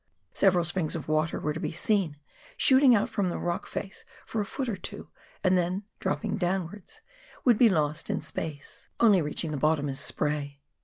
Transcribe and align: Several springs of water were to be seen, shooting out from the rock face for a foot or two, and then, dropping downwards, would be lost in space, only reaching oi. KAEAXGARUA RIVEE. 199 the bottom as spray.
Several 0.33 0.65
springs 0.65 0.95
of 0.95 1.07
water 1.07 1.39
were 1.39 1.53
to 1.53 1.59
be 1.59 1.71
seen, 1.71 2.17
shooting 2.57 2.95
out 2.95 3.07
from 3.07 3.29
the 3.29 3.37
rock 3.37 3.67
face 3.67 4.03
for 4.25 4.41
a 4.41 4.45
foot 4.47 4.67
or 4.67 4.75
two, 4.75 5.09
and 5.43 5.55
then, 5.55 5.83
dropping 5.99 6.37
downwards, 6.37 7.01
would 7.45 7.59
be 7.59 7.69
lost 7.69 8.09
in 8.09 8.19
space, 8.19 8.87
only 8.99 9.21
reaching 9.21 9.51
oi. 9.51 9.51
KAEAXGARUA 9.51 9.51
RIVEE. 9.51 9.51
199 9.51 9.51
the 9.51 9.61
bottom 9.61 9.89
as 9.89 9.99
spray. 9.99 10.59